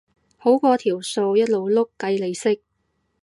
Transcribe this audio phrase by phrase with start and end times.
[0.37, 2.63] 好過條數一路碌計利息